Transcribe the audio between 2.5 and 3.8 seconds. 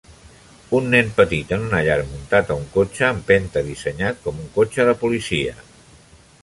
un cotxe empenta